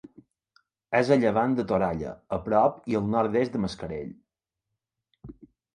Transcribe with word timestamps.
És 0.99 1.11
a 1.15 1.17
llevant 1.25 1.53
de 1.59 1.65
Toralla, 1.73 2.15
a 2.39 2.41
prop 2.49 2.81
i 2.95 2.99
al 3.01 3.07
nord-est 3.19 3.55
de 3.59 3.65
Mascarell. 3.67 4.13